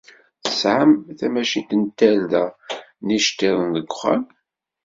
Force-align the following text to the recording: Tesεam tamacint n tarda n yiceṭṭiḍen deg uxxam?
Tesεam 0.43 0.91
tamacint 1.17 1.71
n 1.81 1.83
tarda 1.97 2.45
n 3.03 3.07
yiceṭṭiḍen 3.13 3.67
deg 3.75 3.87
uxxam? 3.91 4.23